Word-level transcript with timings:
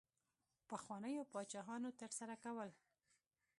پخوانیو 0.69 1.23
پاچاهانو 1.31 1.89
ترسره 1.99 2.35
کول. 2.43 2.69